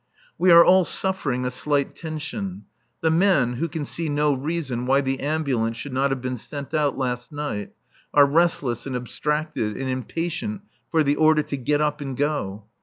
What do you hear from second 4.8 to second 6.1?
why the ambulance should not